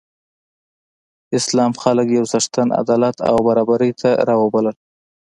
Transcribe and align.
اسلام 1.37 1.71
خلک 1.83 2.07
یو 2.17 2.25
څښتن، 2.31 2.67
عدالت 2.81 3.15
او 3.29 3.35
برابرۍ 3.47 3.91
ته 4.01 4.09
رابلل. 4.29 4.75